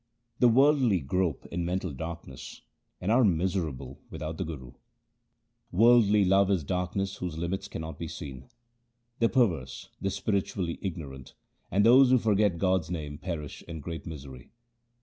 [0.39, 2.63] The worldly grope in mental darkness,
[2.99, 4.71] and are miserable without the Guru:—
[5.71, 8.49] Worldly love is darkness whose limits cannot be seen.
[9.19, 11.35] The perverse, the spiritually ignorant,
[11.69, 14.49] and those who forget God's name perish in great misery.